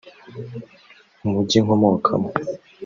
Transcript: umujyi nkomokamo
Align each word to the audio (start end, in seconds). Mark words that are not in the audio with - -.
umujyi 1.25 1.57
nkomokamo 1.63 2.29